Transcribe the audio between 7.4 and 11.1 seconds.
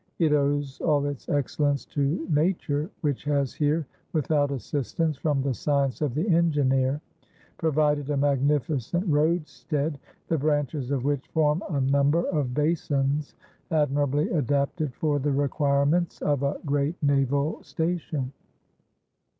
provided a magnificent roadstead, the branches of